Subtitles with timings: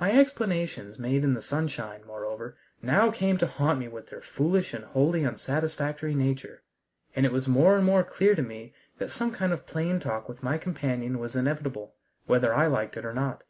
[0.00, 4.72] My explanations made in the sunshine, moreover, now came to haunt me with their foolish
[4.72, 6.62] and wholly unsatisfactory nature,
[7.14, 10.26] and it was more and more clear to me that some kind of plain talk
[10.26, 11.92] with my companion was inevitable,
[12.24, 13.44] whether I liked it or not.